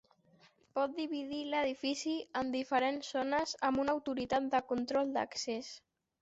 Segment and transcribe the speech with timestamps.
[0.77, 5.71] Pot dividir l'edifici en diferents zones amb una autoritat de control d'accés.